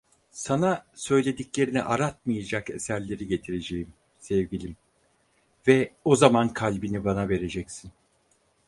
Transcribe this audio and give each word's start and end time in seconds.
Sana 0.31 0.85
söylediklerini 0.93 1.83
aratmayacak 1.83 2.69
eserleri 2.69 3.27
getireceğim, 3.27 3.93
sevgilim 4.19 4.77
ve 5.67 5.91
o 6.05 6.15
zaman 6.15 6.53
kalbini 6.53 7.05
bana 7.05 7.29
vereceksin… 7.29 7.91